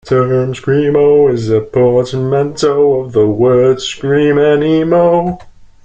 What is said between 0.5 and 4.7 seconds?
screamo is a portmanteau of the words "scream" and